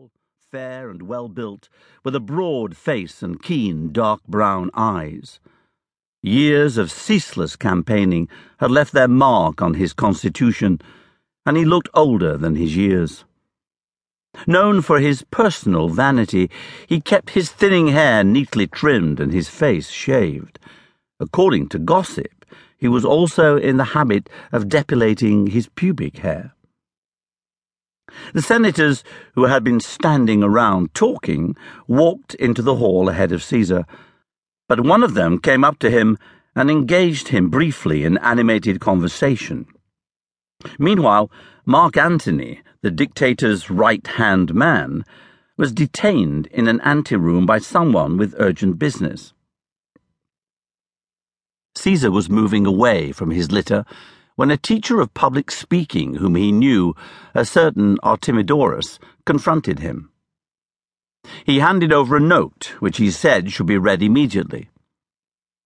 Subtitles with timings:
[0.00, 0.10] tall,
[0.50, 1.68] fair, and well built,
[2.04, 5.40] with a broad face and keen dark brown eyes.
[6.22, 8.28] Years of ceaseless campaigning
[8.58, 10.80] had left their mark on his constitution,
[11.44, 13.24] and he looked older than his years.
[14.46, 16.50] Known for his personal vanity,
[16.86, 20.58] he kept his thinning hair neatly trimmed and his face shaved.
[21.18, 22.46] According to gossip,
[22.78, 26.54] he was also in the habit of depilating his pubic hair.
[28.32, 29.02] The senators,
[29.34, 31.56] who had been standing around talking,
[31.88, 33.84] walked into the hall ahead of Caesar,
[34.68, 36.16] but one of them came up to him
[36.54, 39.66] and engaged him briefly in animated conversation.
[40.78, 41.30] Meanwhile,
[41.64, 45.04] Mark Antony, the dictator's right hand man,
[45.56, 49.32] was detained in an anteroom by someone with urgent business.
[51.76, 53.84] Caesar was moving away from his litter
[54.40, 56.94] when a teacher of public speaking whom he knew,
[57.34, 60.10] a certain Artemidorus, confronted him.
[61.44, 64.70] He handed over a note which he said should be read immediately.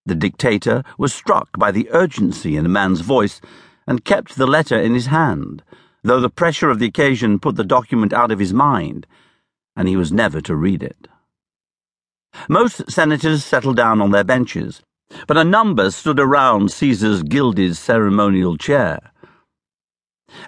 [0.07, 3.41] The dictator was struck by the urgency in the man's voice
[3.87, 5.63] and kept the letter in his hand,
[6.03, 9.07] though the pressure of the occasion put the document out of his mind,
[9.77, 11.07] and he was never to read it.
[12.49, 14.83] Most senators settled down on their benches
[15.27, 19.13] but a number stood around Caesar's gilded ceremonial chair.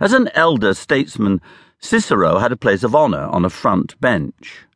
[0.00, 1.40] As an elder statesman,
[1.78, 4.66] Cicero had a place of honour on a front bench.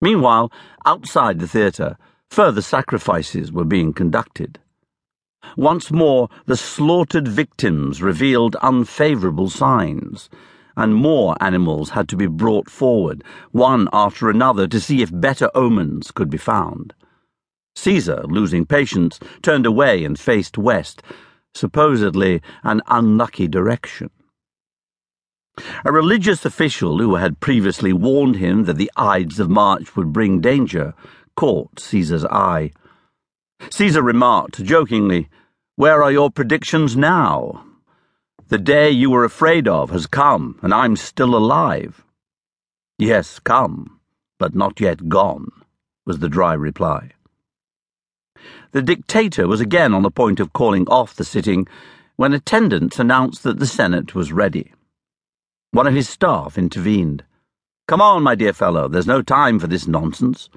[0.00, 0.50] Meanwhile,
[0.84, 1.96] outside the theatre,
[2.30, 4.58] further sacrifices were being conducted.
[5.56, 10.28] Once more, the slaughtered victims revealed unfavourable signs,
[10.76, 15.50] and more animals had to be brought forward, one after another, to see if better
[15.54, 16.92] omens could be found.
[17.76, 21.02] Caesar, losing patience, turned away and faced west,
[21.54, 24.10] supposedly an unlucky direction.
[25.84, 30.40] A religious official who had previously warned him that the Ides of March would bring
[30.40, 30.94] danger
[31.36, 32.72] caught Caesar's eye.
[33.70, 35.28] Caesar remarked jokingly,
[35.76, 37.64] Where are your predictions now?
[38.48, 42.04] The day you were afraid of has come, and I'm still alive.
[42.98, 44.00] Yes, come,
[44.38, 45.50] but not yet gone,
[46.04, 47.12] was the dry reply.
[48.72, 51.66] The dictator was again on the point of calling off the sitting
[52.16, 54.72] when attendants announced that the Senate was ready.
[55.72, 57.24] One of his staff intervened.
[57.88, 60.48] Come on, my dear fellow, there's no time for this nonsense.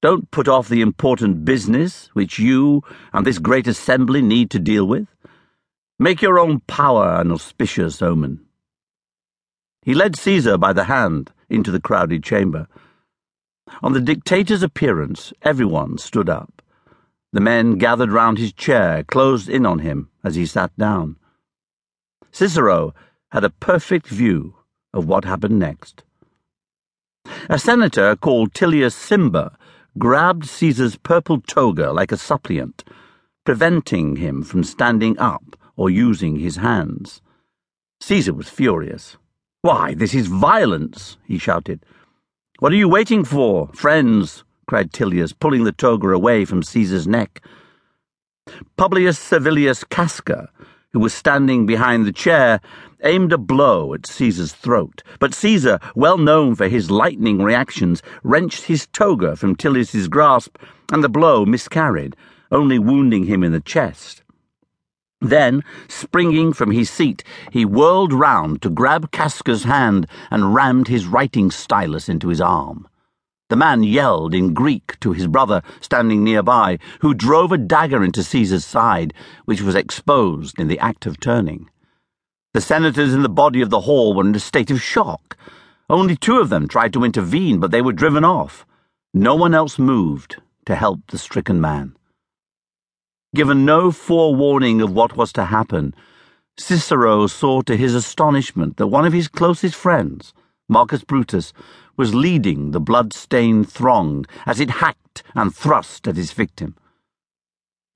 [0.00, 2.82] Don't put off the important business which you
[3.12, 5.08] and this great assembly need to deal with.
[5.98, 8.46] Make your own power an auspicious omen.
[9.82, 12.68] He led Caesar by the hand into the crowded chamber.
[13.82, 16.62] On the dictator's appearance, everyone stood up.
[17.32, 21.16] The men gathered round his chair, closed in on him as he sat down.
[22.32, 22.94] Cicero
[23.32, 24.56] had a perfect view
[24.94, 26.04] of what happened next.
[27.50, 29.54] A senator called Tillius Cimber
[29.98, 32.84] grabbed Caesar's purple toga like a suppliant,
[33.44, 37.20] preventing him from standing up or using his hands.
[38.00, 39.16] Caesar was furious.
[39.60, 41.84] Why, this is violence, he shouted.
[42.60, 44.44] What are you waiting for, friends?
[44.68, 47.42] Cried Tillius, pulling the toga away from Caesar's neck.
[48.76, 50.50] Publius Servilius Casca,
[50.92, 52.60] who was standing behind the chair,
[53.02, 58.64] aimed a blow at Caesar's throat, but Caesar, well known for his lightning reactions, wrenched
[58.64, 60.58] his toga from Tillius's grasp,
[60.92, 62.14] and the blow miscarried,
[62.52, 64.22] only wounding him in the chest.
[65.20, 71.06] Then, springing from his seat, he whirled round to grab Casca's hand and rammed his
[71.06, 72.86] writing stylus into his arm.
[73.48, 78.22] The man yelled in Greek to his brother standing nearby, who drove a dagger into
[78.22, 79.14] Caesar's side,
[79.46, 81.70] which was exposed in the act of turning.
[82.52, 85.36] The senators in the body of the hall were in a state of shock.
[85.88, 88.66] Only two of them tried to intervene, but they were driven off.
[89.14, 91.96] No one else moved to help the stricken man.
[93.34, 95.94] Given no forewarning of what was to happen,
[96.58, 100.34] Cicero saw to his astonishment that one of his closest friends,
[100.68, 101.52] Marcus Brutus,
[101.96, 106.76] was leading the blood-stained throng as it hacked and thrust at his victim.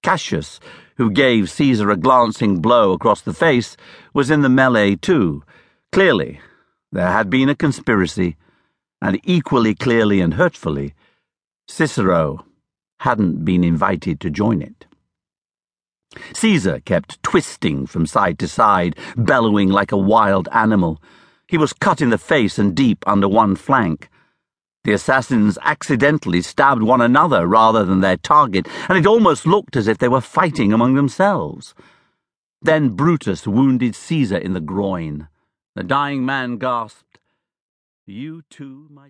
[0.02, 0.58] Cassius,
[0.97, 3.76] who gave Caesar a glancing blow across the face,
[4.12, 5.44] was in the melee too.
[5.93, 6.41] Clearly,
[6.91, 8.37] there had been a conspiracy,
[9.00, 10.94] and equally clearly and hurtfully,
[11.69, 12.44] Cicero
[13.00, 14.87] hadn't been invited to join it.
[16.35, 21.00] Caesar kept twisting from side to side, bellowing like a wild animal.
[21.52, 24.08] He was cut in the face and deep under one flank.
[24.84, 29.87] The assassins accidentally stabbed one another rather than their target, and it almost looked as
[29.87, 31.75] if they were fighting among themselves.
[32.62, 35.28] Then Brutus wounded Caesar in the groin.
[35.75, 37.19] The dying man gasped,
[38.06, 39.00] You too, my